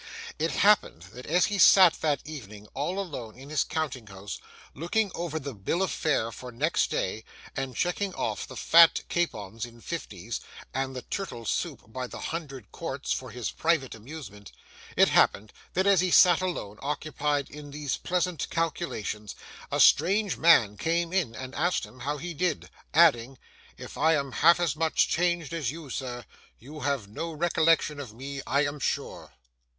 It 0.39 0.49
happened 0.49 1.03
that 1.13 1.27
as 1.27 1.45
he 1.45 1.59
sat 1.59 2.01
that 2.01 2.21
evening 2.25 2.67
all 2.73 2.99
alone 2.99 3.37
in 3.37 3.51
his 3.51 3.63
counting 3.63 4.07
house, 4.07 4.39
looking 4.73 5.11
over 5.13 5.37
the 5.37 5.53
bill 5.53 5.83
of 5.83 5.91
fare 5.91 6.31
for 6.31 6.51
next 6.51 6.89
day, 6.89 7.23
and 7.55 7.75
checking 7.75 8.11
off 8.15 8.47
the 8.47 8.55
fat 8.57 9.03
capons 9.09 9.63
in 9.63 9.79
fifties, 9.79 10.41
and 10.73 10.95
the 10.95 11.03
turtle 11.03 11.45
soup 11.45 11.83
by 11.93 12.07
the 12.07 12.17
hundred 12.19 12.71
quarts, 12.71 13.11
for 13.11 13.29
his 13.29 13.51
private 13.51 13.93
amusement,—it 13.93 15.09
happened 15.09 15.53
that 15.75 15.85
as 15.85 16.01
he 16.01 16.09
sat 16.09 16.41
alone 16.41 16.79
occupied 16.81 17.47
in 17.51 17.69
these 17.69 17.97
pleasant 17.97 18.49
calculations, 18.49 19.35
a 19.71 19.79
strange 19.79 20.35
man 20.35 20.77
came 20.77 21.13
in 21.13 21.35
and 21.35 21.53
asked 21.53 21.83
him 21.83 21.99
how 21.99 22.17
he 22.17 22.33
did, 22.33 22.71
adding, 22.91 23.37
'If 23.77 23.99
I 23.99 24.15
am 24.15 24.31
half 24.31 24.59
as 24.59 24.75
much 24.75 25.07
changed 25.09 25.53
as 25.53 25.69
you, 25.69 25.91
sir, 25.91 26.25
you 26.57 26.79
have 26.79 27.07
no 27.07 27.31
recollection 27.31 27.99
of 27.99 28.15
me, 28.15 28.41
I 28.47 28.65
am 28.65 28.79
sure. 28.79 29.35